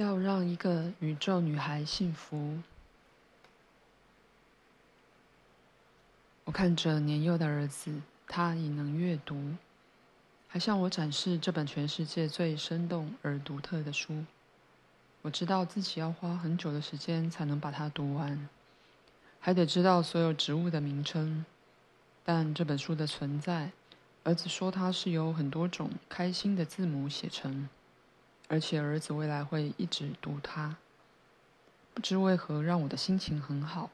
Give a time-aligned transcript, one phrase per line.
[0.00, 2.58] 要让一个宇宙女孩幸福。
[6.44, 9.54] 我看着年幼的儿子，他已能阅读，
[10.48, 14.24] 还向我展示这本全世界最生动而独特的书。
[15.20, 18.48] 我知道自己要花很久的时间才能把它读完，
[19.38, 21.44] 还得知道所有植物的名称。
[22.24, 23.72] 但这本书的存在，
[24.24, 27.68] 儿子说它是由很多种开心的字母写成。
[28.50, 30.76] 而且儿子未来会一直读它，
[31.94, 33.90] 不知为何让我的心情很好。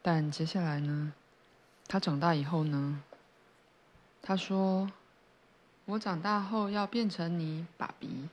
[0.00, 1.12] 但接下来呢？
[1.88, 3.02] 他长大以后呢？
[4.22, 4.92] 他说
[5.84, 8.28] ：“我长大后要变成你，爸比。”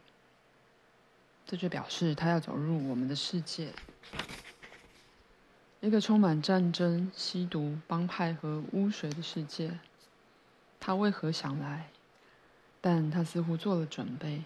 [1.48, 3.74] 这就表示他要走入我们的世界，
[5.80, 9.80] 一个充满战争、吸毒、帮派和污水的世界。
[10.80, 11.90] 他为何想来？
[12.80, 14.44] 但他似乎做了准备。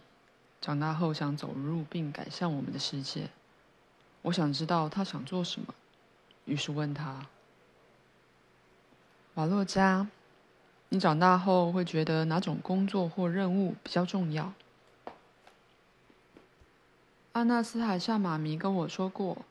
[0.61, 3.29] 长大后想走入并改善我们的世界，
[4.21, 5.73] 我想知道他想做什么，
[6.45, 7.25] 于是问他
[9.33, 10.07] ：“瓦洛加，
[10.89, 14.53] 你长大后会觉得哪种工作或任务比较重要？”
[17.33, 19.43] 阿纳斯海夏妈咪跟我说过，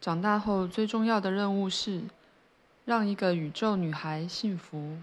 [0.00, 2.02] 长大后最重要的任务是
[2.84, 4.98] 让一个宇宙女孩幸福。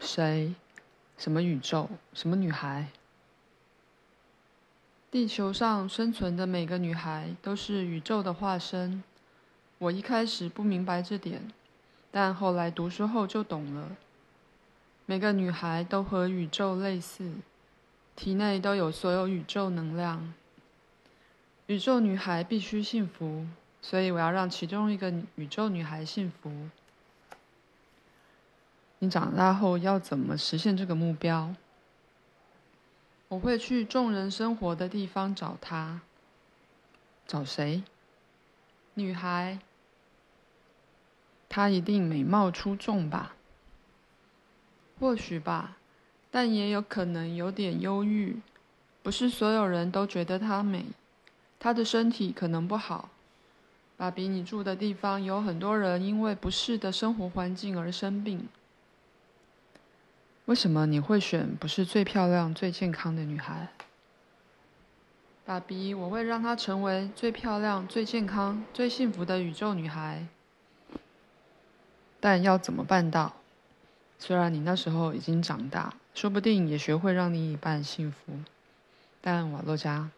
[0.00, 0.54] 谁？
[1.18, 1.90] 什么宇宙？
[2.14, 2.88] 什么女孩？
[5.10, 9.02] 地球上生存的每个女孩都是宇宙的化身。
[9.78, 11.50] 我一开始不明白这点，
[12.10, 13.96] 但后来读书后就懂了。
[15.06, 17.32] 每个女孩都和宇宙类似，
[18.14, 20.34] 体内都有所有宇宙能量。
[21.68, 23.46] 宇宙女孩必须幸福，
[23.80, 26.52] 所以我要让其中一个宇宙女孩幸福。
[28.98, 31.54] 你长大后要怎么实现这个目标？
[33.28, 36.00] 我会去众人生活的地方找她。
[37.26, 37.82] 找谁？
[38.94, 39.58] 女孩。
[41.48, 43.34] 她一定美貌出众吧？
[44.98, 45.76] 或许吧，
[46.30, 48.40] 但也有可能有点忧郁。
[49.02, 50.86] 不是所有人都觉得她美。
[51.58, 53.10] 她的身体可能不好。
[53.96, 58.48] 爸比，你住的地方有很多人因为不适的生活环境而生病。
[60.48, 63.68] 为什么你会选不是最漂亮、最健康的女孩？
[65.44, 70.26] 爸比，我会让她成为最漂亮、最健康、最幸福的宇宙女孩。
[72.18, 73.34] 但要怎么办到？
[74.18, 78.32] 虽然你那时候已经长大，说不定也学会让另一半幸福。
[79.20, 80.08] 但瓦洛加，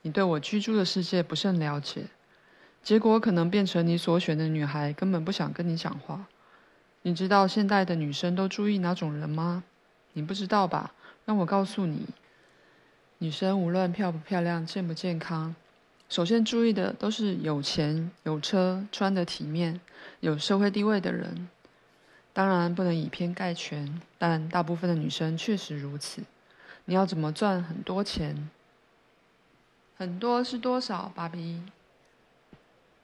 [0.00, 2.06] 你对我居住的世界不甚了解，
[2.82, 6.24] 结果可能变成你所选的女孩根本不想跟你讲话。
[7.02, 9.62] 你知道现代的女生都注意哪种人吗？
[10.14, 10.94] 你不知道吧？
[11.26, 12.06] 让我告诉你，
[13.18, 15.54] 女生无论漂不漂亮、健不健康，
[16.08, 19.80] 首先注意的都是有钱、有车、穿得体面、
[20.20, 21.48] 有社会地位的人。
[22.32, 26.22] 当然不能以偏概全，但大部分的女生确实如此。
[26.84, 28.50] 你要怎么赚很多钱？
[29.96, 31.62] 很多是多少，芭比？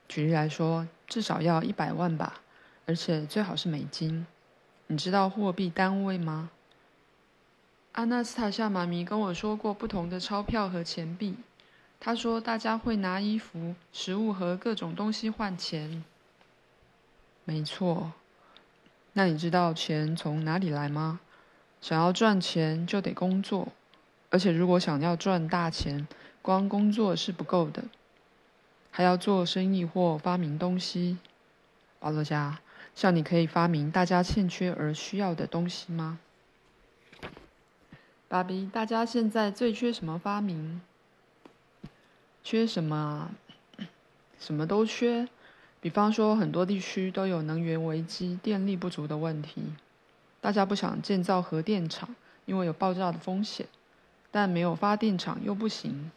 [0.08, 2.40] 举例来说，至少要一百万吧，
[2.86, 4.26] 而且最好是美金。
[4.88, 6.50] 你知道货币单位吗？
[7.92, 11.36] 阿纳斯塔夏妈咪跟我说过不同的钞票和钱币。
[11.98, 16.04] 她说大家会拿衣服、食物和各种东西换钱。
[17.44, 18.12] 没错。
[19.12, 21.20] 那你知道钱从哪里来吗？
[21.80, 23.68] 想要赚钱就得工作，
[24.30, 26.06] 而且如果想要赚大钱，
[26.42, 27.82] 光工作是不够的，
[28.90, 31.18] 还要做生意或发明东西。
[32.00, 32.60] 瓦洛加，
[32.94, 36.20] 像你可以发明大家欠缺而需要的东西吗？
[38.30, 40.80] 爸比，大家现在最缺什么发明？
[42.44, 43.32] 缺什么啊？
[44.38, 45.28] 什么都缺。
[45.80, 49.74] 比方说，很多地区都有能源危机、电力不足的问题。
[50.40, 52.14] 大家不想建造核电厂，
[52.44, 53.66] 因为有爆炸的风险，
[54.30, 56.12] 但没有发电厂又不行。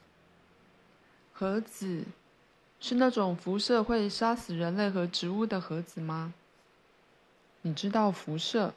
[1.33, 2.03] 核子
[2.79, 6.35] 是那种辐射会杀死人类和植物的核子吗？
[7.63, 8.75] 你知道辐射？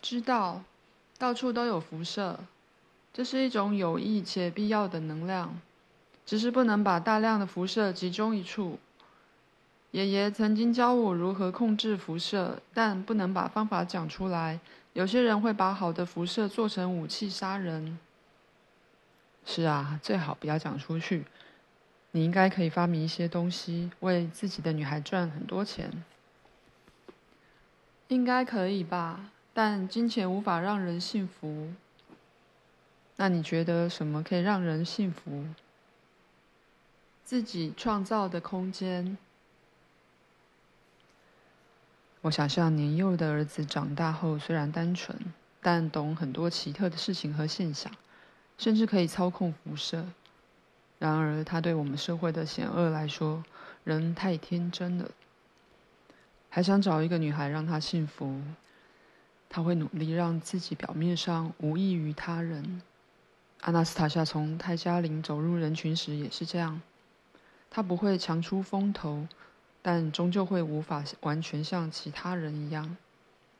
[0.00, 0.64] 知道。
[1.22, 2.40] 到处都有辐射，
[3.12, 5.56] 这是一种有益且必要的能量，
[6.26, 8.80] 只是不能把大量的辐射集中一处。
[9.92, 14.58] 爷爷曾经教我如何控制辐射，但不能把方法讲出来。
[14.94, 17.96] 有些人会把好的辐射做成武器杀人。
[19.46, 21.24] 是啊，最好不要讲出去。
[22.10, 26.02] 你应该可以发明一些东西，为自己的女孩赚很多钱。
[28.08, 29.30] 应该可以吧。
[29.54, 31.72] 但金钱无法让人幸福。
[33.16, 35.44] 那你觉得什么可以让人幸福？
[37.24, 39.16] 自己创造的空间。
[42.22, 45.18] 我想象年幼的儿子长大后，虽然单纯，
[45.60, 47.92] 但懂很多奇特的事情和现象，
[48.58, 50.06] 甚至可以操控辐射。
[50.98, 53.44] 然而，他对我们社会的险恶来说，
[53.84, 55.10] 仍太天真了。
[56.48, 58.40] 还想找一个女孩让他幸福，
[59.54, 62.80] 他会努力让自己表面上无异于他人。
[63.60, 66.80] 阿纳斯塔夏从泰加林走入人群时也是这样，
[67.70, 69.28] 他不会强出风头。
[69.84, 72.96] 但终究会无法完全像其他人一样，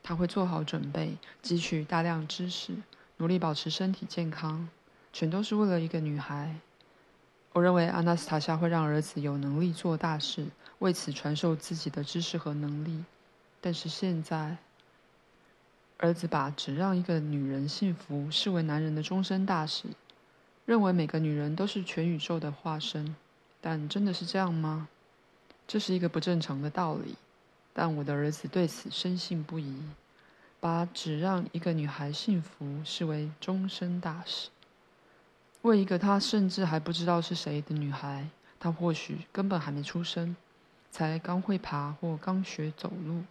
[0.01, 2.73] 他会做好准备，汲取大量知识，
[3.17, 4.69] 努力保持身体健康，
[5.11, 6.55] 全都是为了一个女孩。
[7.51, 10.47] 我认为阿纳斯塔夏会让儿子有能力做大事，
[10.79, 13.03] 为此传授自己的知识和能力。
[13.59, 14.55] 但是现在，
[16.03, 19.85] 儿子把只让一个女人幸福视为男人的终身大事，
[20.65, 23.15] 认为每个女人都是全宇宙的化身。
[23.61, 24.89] 但真的是这样吗？
[25.65, 27.15] 这是一个不正常的道理，
[27.71, 29.81] 但我的儿子对此深信不疑，
[30.59, 34.49] 把只让一个女孩幸福视为终身大事。
[35.61, 38.27] 为一个他甚至还不知道是谁的女孩，
[38.59, 40.35] 他或许根本还没出生，
[40.91, 43.23] 才刚会爬或刚学走路，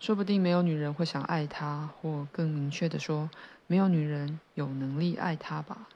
[0.00, 3.28] 说不定没有女人会想爱他，或更明确的说，
[3.66, 5.88] 没有女人有能力爱他吧。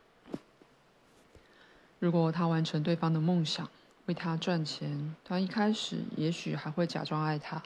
[1.99, 3.67] 如果他完成对方的梦想，
[4.05, 7.63] 为他赚钱，他一开始也许还会假装爱他。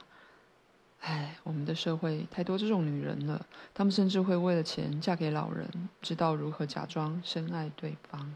[1.01, 3.45] 唉，我们的社会太多这种女人了，
[3.75, 5.69] 她们甚至会为了钱嫁给老人，
[6.01, 8.35] 知道如何假装深爱对方。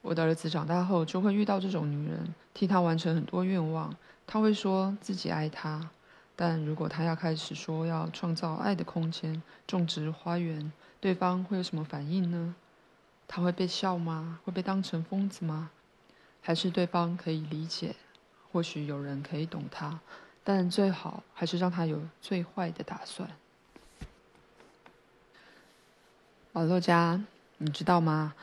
[0.00, 3.94] 我的儿子长大后就会遇到这种女人，替他完成很多愿望。
[4.26, 5.90] 他会说自己爱她，
[6.34, 12.54] 但如果他要开始说要创造爱的空间，种植花园，对方会有什么反应呢？
[13.28, 14.40] 他会被笑吗？
[14.44, 15.70] 会被当成疯子吗？
[16.40, 17.94] 还是对方可以理解，
[18.50, 20.00] 或许有人可以懂他，
[20.42, 23.30] 但最好还是让他有最坏的打算。
[26.54, 27.22] 瓦洛加，
[27.58, 28.34] 你知道吗？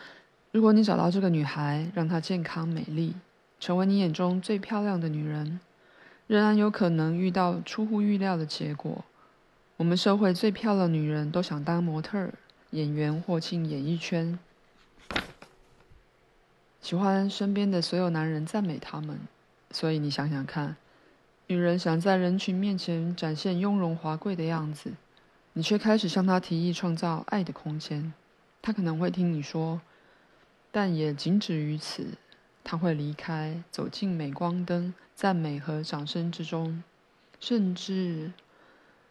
[0.51, 3.15] 如果你找到这个女孩，让她健康美丽，
[3.59, 5.59] 成为你眼中最漂亮的女人，
[6.29, 9.03] 仍然有可能遇到出乎预料的结果。
[9.77, 12.29] 我们社会最漂亮女人都想当模特、
[12.69, 14.37] 演员或进演艺圈。
[16.81, 19.19] 喜欢身边的所有男人赞美他们，
[19.71, 20.75] 所以你想想看，
[21.47, 24.91] 女人想在人群面前展现雍容华贵的样子，
[25.53, 28.13] 你却开始向她提议创造爱的空间，
[28.61, 29.81] 她可能会听你说，
[30.71, 32.05] 但也仅止于此，
[32.69, 36.83] 他会离开，走进镁光灯、赞美和掌声之中，
[37.39, 38.31] 甚至，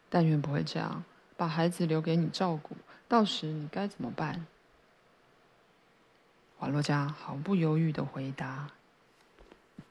[0.09, 1.03] 但愿不会这样，
[1.37, 2.77] 把孩子留给你照顾，
[3.09, 4.47] 到时你该怎么办？
[6.61, 8.71] 瓦洛加毫不犹豫的回答：“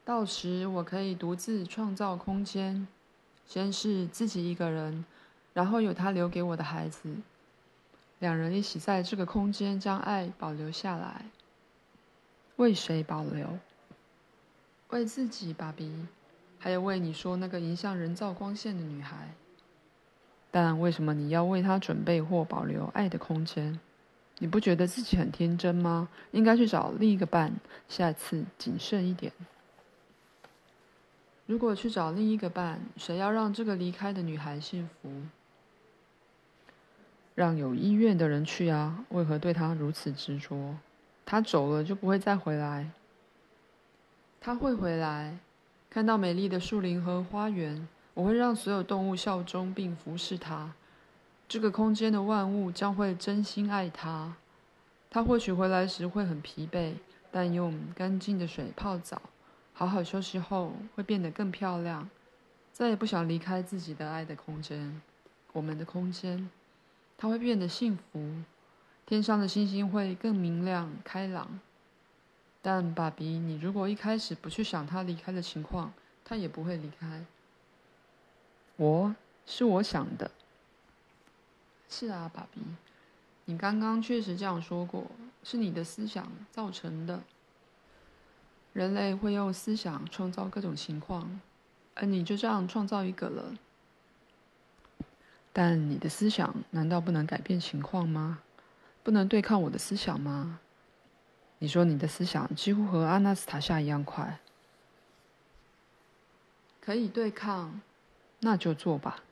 [0.06, 2.88] 到时我可以独自创造空间，
[3.46, 5.04] 先是自己一个人，
[5.54, 7.18] 然后有他留给我的孩子，
[8.20, 11.26] 两人一起在这个空间将爱保留下来。
[12.58, 13.58] 为谁保留？
[14.90, 15.92] 为自己，爸比，
[16.60, 19.30] 还有为你说那个迎向人造光线的女孩。
[20.52, 23.80] 但为什么你要为她准备或保留爱的空间？”
[24.40, 26.10] 你不觉得自己很天真吗？
[26.30, 27.56] 应该去找另一个伴，
[27.90, 29.34] 下次谨慎一点。
[31.48, 35.10] 如果去找另一个伴，谁要让这个离开的女孩幸福？
[37.34, 39.06] 让有意愿的人去啊！
[39.10, 40.78] 为何对她如此执着？
[41.30, 42.90] 他走了就不会再回来？
[44.40, 45.38] 他会回来，
[45.90, 50.72] 看到美丽的树林和花园，我会让所有动物效忠并服侍他。
[51.50, 54.38] 这个空间的万物将会真心爱他。
[55.10, 56.94] 他或许回来时会很疲惫，
[57.30, 59.22] 但用干净的水泡澡，
[59.74, 62.10] 好好休息后会变得更漂亮。
[62.72, 65.02] 再也不想离开自己的爱的空间，
[65.52, 66.50] 我们的空间。
[67.18, 68.32] 他会变得幸福，
[69.08, 71.62] 天上的星星会更明亮开朗。
[72.62, 75.94] 但爸比，你如果一开始不去想他离开的情况，
[76.26, 77.26] 他也不会离开。
[78.76, 80.30] 我是我想的。
[81.90, 82.60] 是啊，爸比，
[83.46, 85.10] 你刚刚确实这样说过，
[85.42, 87.24] 是你的思想造成的。
[88.74, 91.40] 人类会用思想创造各种情况，
[91.96, 93.56] 而你就这样创造一个了。
[95.54, 98.40] 但你的思想难道不能改变情况吗？
[99.08, 100.60] 不能对抗我的思想吗？
[101.60, 104.38] 你说你的思想几乎和阿纳斯塔夏一样快，
[106.82, 107.80] 可以对抗，
[108.42, 109.24] 那就做吧，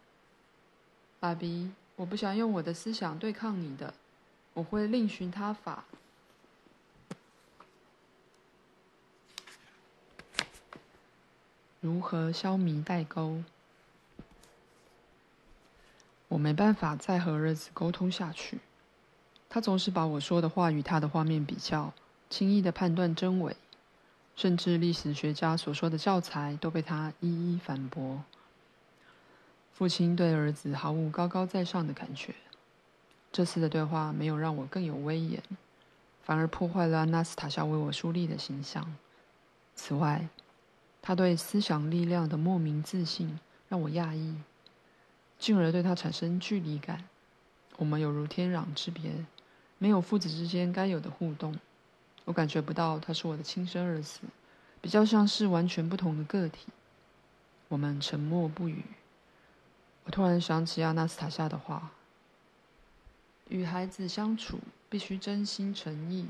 [1.20, 1.74] 爸比。
[1.98, 3.94] 我不想用我的思想对抗你的，
[4.53, 5.84] 我会另寻他法。
[11.82, 13.44] 如何消弭代沟？
[16.29, 18.60] 我没办法再和儿子沟通下去。
[19.55, 21.93] 他总是把我说的话与他的画面比较，
[22.29, 23.55] 轻易的判断真伪，
[24.35, 28.21] 甚至历史学家所说的教材都被他一一反驳。
[29.71, 32.35] 父亲对儿子毫无高高在上的感觉。
[33.31, 35.41] 这次的对话没有让我更有威严，
[36.21, 38.93] 反而破坏了阿纳斯塔夏为我树立的形象。
[39.74, 40.27] 此外，
[41.01, 44.35] 他对思想力量的莫名自信让我讶异，
[45.39, 47.05] 进而对他产生距离感。
[47.77, 49.25] 我们有如天壤之别。
[49.77, 51.58] 没有父子之间该有的互动，
[52.24, 54.20] 我感觉不到他是我的亲生儿子，
[54.82, 56.67] 比较像是完全不同的个体。
[57.67, 58.84] 我们沉默不语。
[60.05, 61.91] 我突然想起阿纳斯塔夏的话：
[63.50, 66.27] 与孩子相处必须真心诚意。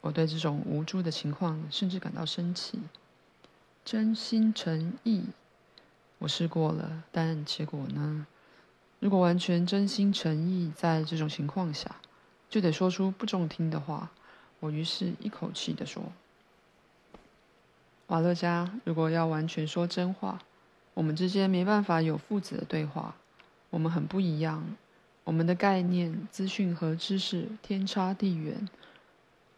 [0.00, 2.78] 我对这种无助的情况甚至感到生气。
[3.84, 5.24] 真心诚意，
[6.18, 8.26] 我试过了，但结果呢？
[9.04, 11.96] 如果完全真心诚意，在这种情况下，
[12.48, 14.10] 就得说出不中听的话。
[14.60, 16.02] 我于是一口气地说
[18.08, 20.38] ：“瓦勒加，如果要完全说真话，
[20.94, 23.14] 我们之间没办法有父子的对话。
[23.68, 24.64] 我们很不一样，
[25.24, 28.66] 我们的概念、资讯和知识天差地远。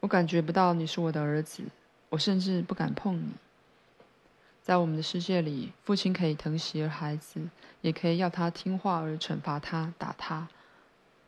[0.01, 1.63] 我感觉不到你是我的儿子，
[2.09, 3.29] 我甚至不敢碰你。”
[4.67, 7.41] 在我们的世界里，父亲可以疼惜孩子，
[7.83, 10.49] 也可以要他听话而惩罚他、打他。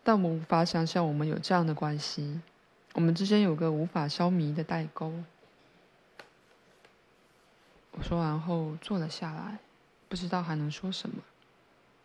[0.03, 2.41] 但我无法想象我们有这样的关系，
[2.95, 5.23] 我们之间有个无法消弭的代沟。
[7.93, 9.61] 我说完后坐了下来，
[10.09, 11.23] 不知道还能说什么。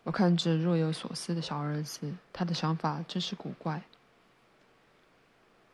[0.03, 3.81] 我看着若有所思的小儿子，他的想法真是古怪。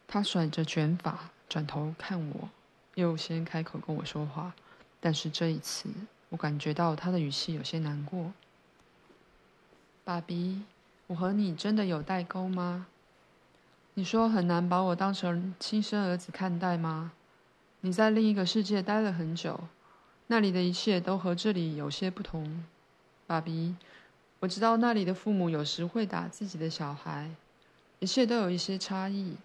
[0.08, 2.50] 他甩着卷发，转头看我，
[2.96, 4.54] 又先开口跟我说话。
[5.00, 5.90] 但是这一次，
[6.30, 8.34] 我感觉到他的语气有些难过。
[10.04, 10.64] 爸比，
[11.08, 12.88] 我和你真的有代沟吗？
[13.94, 17.12] 你说很难把我当成亲生儿子看待吗？
[17.82, 19.60] 你在另一个世界待了很久，
[20.28, 22.64] 那里的一切都和这里有些不同。
[23.26, 23.76] 爸比，
[24.40, 27.30] 我知道那里的父母有时会打自己的小孩，
[28.00, 29.38] 一切都有一些差异。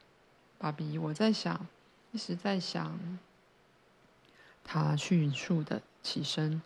[0.58, 1.66] 爸比，我在想，
[2.12, 2.98] 一直在想。
[4.64, 6.60] 他迅速的起身，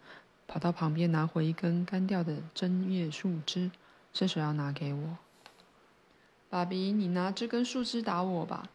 [0.46, 3.70] 跑到旁边拿回一根干掉的针叶树枝，
[4.14, 5.18] 伸手要拿给我。
[6.48, 8.70] 爸比，你拿这根树枝打我吧！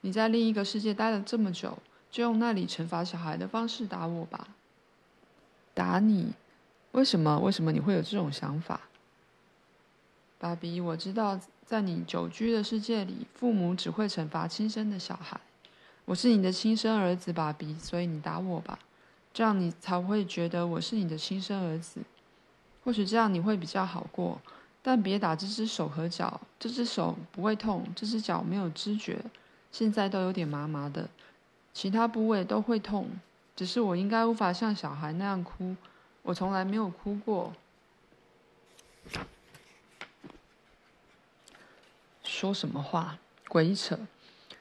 [0.00, 1.76] 你在另一个世界待了这么久，
[2.10, 4.48] 就用那里惩罚小孩的方式打我吧。
[5.74, 6.32] 打你？
[6.92, 7.38] 为什么？
[7.40, 8.80] 为什么你会有这种想法？
[10.38, 15.38] 爸比，我知道在你久居的世界里，父母只会惩罚亲生的小孩。
[16.08, 18.78] 我是你的亲生儿子，爸比，所以你打我吧，
[19.34, 22.00] 这样你才会觉得我是你的亲生儿子。
[22.82, 24.40] 或许这样你会比较好过，
[24.80, 29.22] 但别打这只手和脚，这只手不会痛，这只脚没有知觉，
[29.70, 31.10] 现在都有点麻麻的，
[31.74, 33.10] 其他部位都会痛，
[33.54, 35.76] 只是我应该无法像小孩那样哭，
[36.22, 37.52] 我从来没有哭过。
[42.24, 43.18] 说什么话？
[43.46, 43.98] 鬼扯！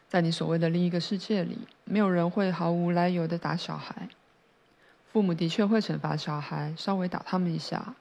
[0.10, 4.10] 在你所谓的另一个世界里，没有人会毫无来由的打小孩。
[5.12, 7.96] 父母的确会惩罚小孩，稍微打他们一下，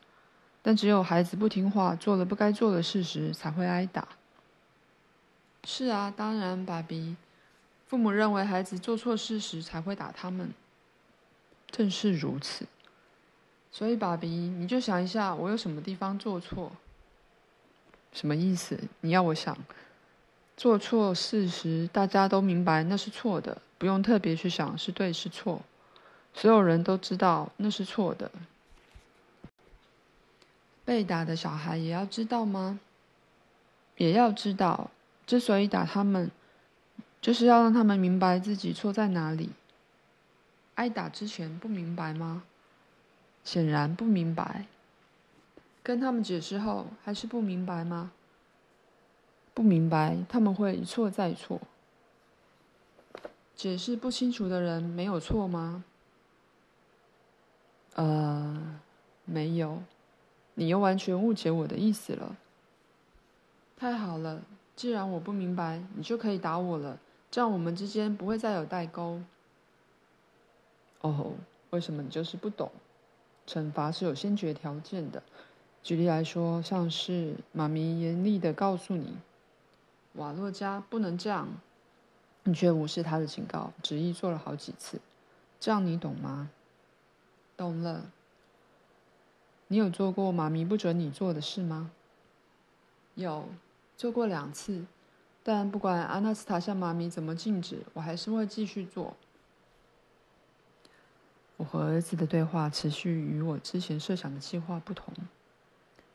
[0.62, 4.06] 但只有孩子不听话，做了不该做的事时才会挨打。
[5.64, 7.16] 是啊，当然，爸比，
[7.88, 10.52] 父母认为孩子做错事时才会打他们。
[11.70, 12.66] 正是如此。
[13.72, 16.70] 所以，爸比，你就想一下，我有什么地方做错？
[18.12, 18.78] 什么意思？
[19.00, 19.56] 你要我想？
[20.56, 25.60] 做错事时，大家都明白那是错的，不用特别去想是对是错，
[26.32, 28.30] 所有人都知道那是错的。
[30.84, 32.80] 被打的小孩也要知道吗？
[33.96, 34.90] 也要知道，
[35.26, 36.30] 之所以打他们，
[37.20, 39.50] 就是要让他们明白自己错在哪里。
[40.76, 42.44] 挨打之前不明白吗？
[43.44, 44.66] 显然不明白。
[45.82, 48.12] 跟他们解释后，还是不明白吗？
[49.56, 51.58] 不明白，他们会一错再错。
[53.54, 55.82] 解释不清楚的人没有错吗？
[57.94, 58.78] 呃，
[59.24, 59.82] 没有。
[60.56, 62.36] 你又完全误解我的意思了。
[63.78, 64.42] 太好了，
[64.76, 66.98] 既然我不明白，你就可以打我了，
[67.30, 69.22] 这样我们之间不会再有代沟。
[71.00, 71.32] 哦，
[71.70, 72.70] 为什么你就是不懂？
[73.46, 75.22] 惩罚是有先决条件的。
[75.82, 79.16] 举例来说，像是妈咪严厉的告诉你
[80.16, 81.48] ：“瓦洛加不能这样”，
[82.44, 85.00] 你却无视他的警告，执意做了好几次。
[85.58, 86.50] 这样你懂吗？
[87.56, 88.10] 懂了。
[89.68, 91.90] 你有做过妈咪不准你做的事吗？
[93.14, 93.48] 有，
[93.96, 94.84] 做过两次。
[95.42, 99.16] 但不管阿纳斯塔夏妈咪怎么禁止，我还是会继续做。
[101.56, 105.14] 我和儿子的对话持续与我之前设想的计划不同。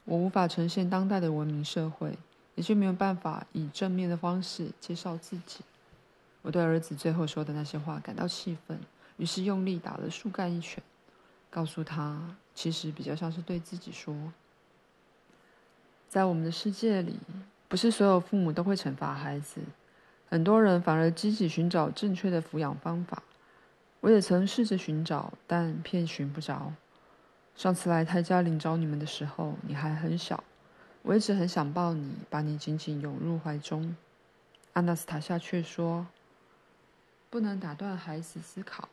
[0.05, 2.17] 我无法呈现当代的文明社会，
[2.55, 5.61] 也就没有办法以正面的方式介绍自己。
[6.41, 8.79] 我对儿子最后说的那些话感到气愤，
[9.17, 10.83] 于是用力打了树干一拳，
[11.49, 14.15] 告诉他，其实比较像是对自己说：
[16.09, 17.19] 在我们的世界里，
[17.67, 19.61] 不是所有父母都会惩罚孩子，
[20.29, 23.21] 很多人反而积极寻找正确的抚养方法。
[23.99, 26.73] 我也曾试着寻找，但偏寻不着。
[27.55, 30.43] 上次来泰加林找你们的时候，你还很小，
[31.03, 33.95] 我一直很想抱你，把你紧紧拥入怀中。
[34.73, 36.07] 阿纳斯塔夏却说
[37.29, 38.87] ：“不能打断孩子思考，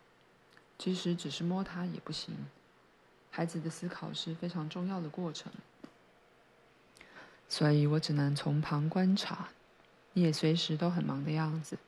[0.79, 2.35] 即使只是摸他也不行。
[3.31, 5.53] 孩子的思考是非常重要的过程，
[7.49, 9.51] 所以我只能从旁观察。
[10.15, 11.79] 你也随时都很忙的样子。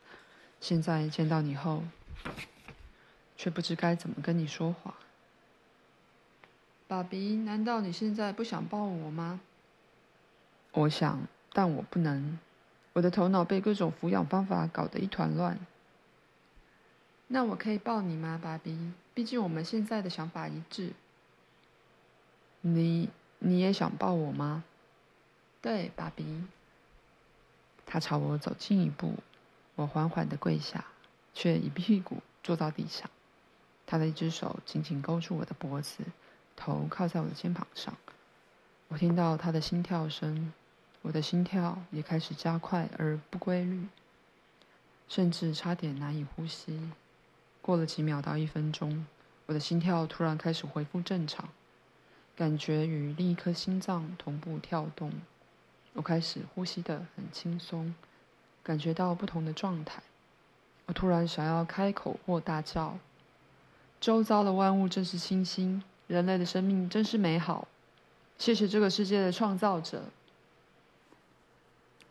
[0.60, 1.82] 现在见到你后，
[3.36, 4.94] 却不知该怎么跟你说话。”
[6.86, 9.40] 爸比，难道你现在不想抱我吗？
[10.72, 12.38] 我想，但我不能。
[12.92, 15.58] 我的头脑被各种抚养方法搞得一团乱。
[17.28, 18.92] 那我可以抱你吗，爸比？
[19.14, 20.92] 毕竟我们现在的想法一致。
[22.60, 23.08] 你，
[23.38, 24.64] 你也想抱我吗？
[25.60, 26.44] 对，爸比。
[27.86, 29.14] 他朝我走近一步，
[29.76, 30.84] 我缓缓地跪下，
[31.34, 33.08] 却一屁股坐到地上。
[33.86, 36.04] 他的一只手紧紧勾住我的脖子。
[36.56, 37.96] 头靠在我的肩膀上，
[38.88, 40.52] 我听到他的心跳声，
[41.02, 43.86] 我的心跳也开始加快而不规律，
[45.08, 46.90] 甚至差点难以呼吸。
[47.62, 49.06] 过了几秒到一分钟，
[49.46, 51.48] 我的心跳突然开始恢复正常，
[52.36, 55.12] 感觉与另一颗心脏同步跳动。
[55.94, 57.94] 我开始呼吸得很轻松，
[58.62, 60.02] 感觉到不同的状态。
[60.86, 62.98] 我突然想要开口或大叫
[64.00, 67.68] ：“周遭的万物真是清新。”人类的生命真是美好，
[68.36, 70.04] 谢谢这个世界的创造者。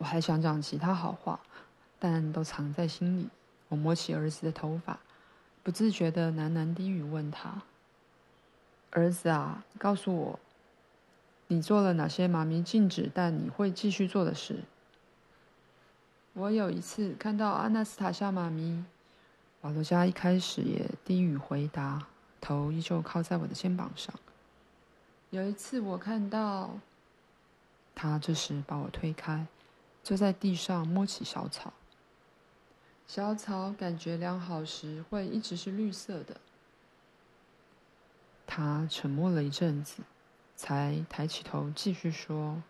[0.00, 1.38] 我还想讲其他好话，
[1.98, 3.28] 但都藏在心里。
[3.68, 4.98] 我摸起儿子的头发，
[5.62, 7.60] 不自觉地喃喃低语问他
[8.92, 10.40] ：“儿子啊，告诉我，
[11.48, 14.64] 你做了哪些妈咪禁止但你会继续做的事？”
[16.32, 18.82] 我有一次看到阿纳斯塔夏妈咪，
[19.60, 22.06] 瓦罗加一开始也低语回答。
[22.40, 24.14] 头依旧靠在我的肩膀上。
[25.28, 26.70] 有一次，我看到
[27.94, 29.46] 他这时把我推开，
[30.02, 31.72] 坐在地上摸起小草。
[33.06, 36.36] 小草感觉良好时会一直是绿色的。
[38.46, 40.02] 他沉默了一阵子，
[40.56, 42.62] 才抬起头继续说：“